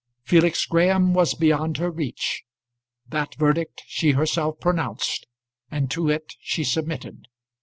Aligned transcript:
Felix 0.23 0.65
Graham 0.65 1.13
was 1.13 1.35
beyond 1.35 1.77
her 1.77 1.91
reach. 1.91 2.41
That 3.09 3.35
verdict 3.35 3.83
she 3.85 4.13
herself 4.13 4.59
pronounced, 4.59 5.27
and 5.69 5.91
to 5.91 6.09
it 6.09 6.33
she 6.39 6.63
submitted. 6.63 7.27